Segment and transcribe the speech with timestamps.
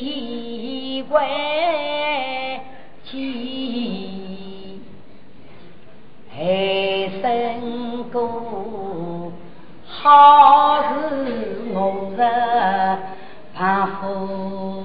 [0.00, 1.20] 一归
[3.04, 4.80] 去
[6.34, 9.30] 黑森谷
[9.86, 12.98] 好似我的
[13.54, 14.79] 怕福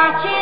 [0.00, 0.37] 我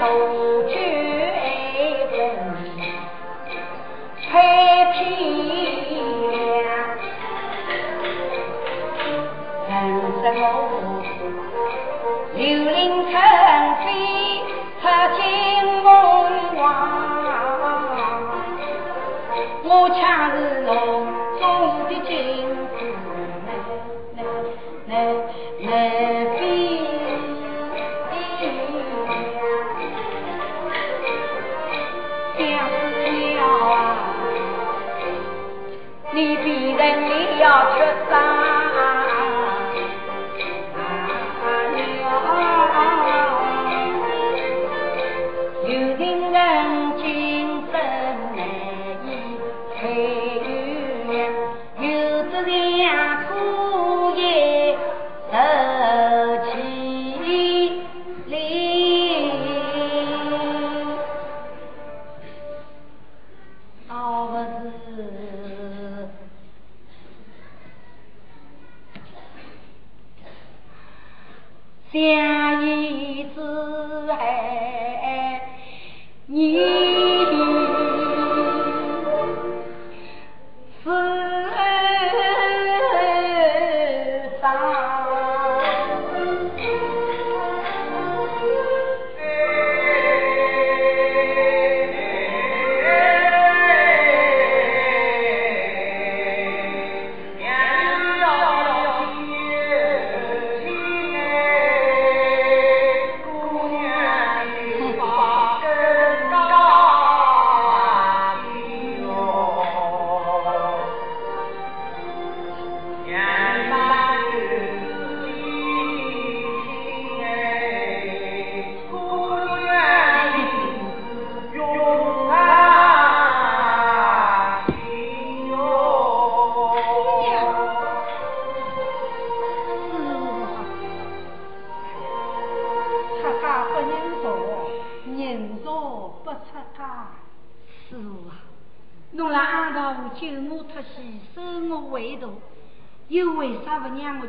[0.00, 0.51] قوم.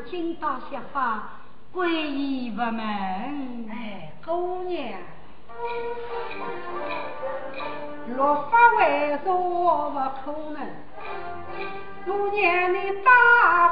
[0.06, 1.24] 今到下发，
[1.74, 3.68] 皈依佛门。
[3.72, 5.00] 哎，姑娘，
[8.94, 9.28] 落发
[9.90, 10.58] 为啥不可能？
[12.06, 12.42] 姑娘
[12.74, 13.10] 你大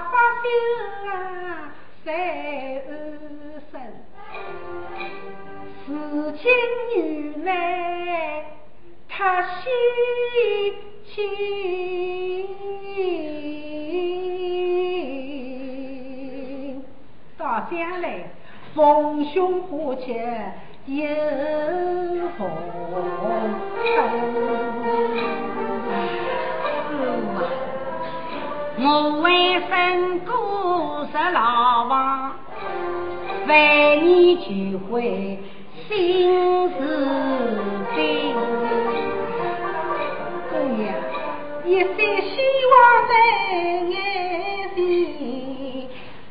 [0.09, 0.45] 发心
[1.09, 1.11] 啊，
[2.05, 2.09] 在
[2.87, 2.89] 二
[3.71, 3.73] 生，
[5.85, 5.89] 此
[6.37, 6.41] 情
[6.95, 6.99] 女
[7.43, 7.49] 来，
[9.09, 9.61] 他心
[11.05, 11.15] 情。
[17.69, 18.05] 将来
[18.73, 20.13] 逢凶化吉
[20.87, 21.05] 有
[22.37, 22.49] 逢
[28.83, 32.33] 我为生过十老王，
[33.47, 35.37] 为你聚会
[35.87, 36.75] 心事
[37.93, 38.33] 病。
[40.49, 40.81] 姑娘，
[41.63, 42.33] 一生希
[42.71, 42.73] 望
[43.07, 43.13] 在
[43.87, 43.93] 眼
[44.75, 44.77] 前。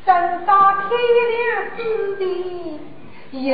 [0.03, 0.09] 等
[0.45, 0.51] 到
[0.89, 0.91] 天
[1.31, 1.39] 亮
[1.77, 1.79] 之
[2.17, 2.21] 前，
[3.45, 3.49] 有